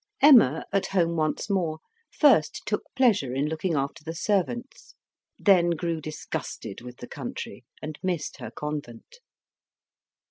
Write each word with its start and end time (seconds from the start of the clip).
Emma, 0.19 0.65
at 0.73 0.87
home 0.87 1.15
once 1.15 1.47
more, 1.47 1.77
first 2.11 2.63
took 2.65 2.81
pleasure 2.95 3.35
in 3.35 3.45
looking 3.47 3.75
after 3.75 4.03
the 4.03 4.15
servants, 4.15 4.95
then 5.37 5.69
grew 5.69 6.01
disgusted 6.01 6.81
with 6.81 6.97
the 6.97 7.07
country 7.07 7.63
and 7.83 7.99
missed 8.01 8.37
her 8.37 8.49
convent. 8.49 9.19